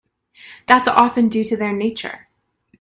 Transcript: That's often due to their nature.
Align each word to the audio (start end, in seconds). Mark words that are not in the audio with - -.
That's 0.65 0.87
often 0.87 1.29
due 1.29 1.43
to 1.43 1.55
their 1.55 1.73
nature. 1.73 2.27